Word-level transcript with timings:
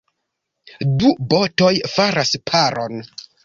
Du 1.03 1.11
botoj 1.35 1.71
faras 1.99 2.35
paron. 2.55 3.03